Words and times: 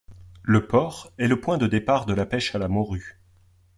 Le 0.41 0.65
port 0.65 1.11
est 1.19 1.27
le 1.27 1.39
point 1.39 1.59
de 1.59 1.67
départ 1.67 2.07
de 2.07 2.15
la 2.15 2.25
pêche 2.25 2.55
à 2.55 2.57
la 2.57 2.67
morue. 2.67 3.21